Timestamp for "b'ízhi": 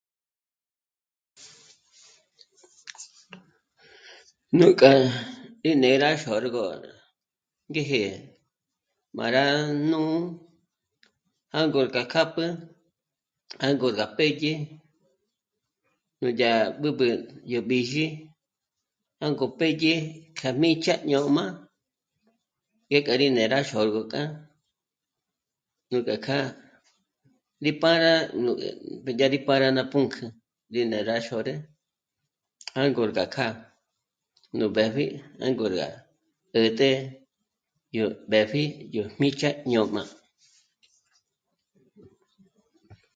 17.69-18.07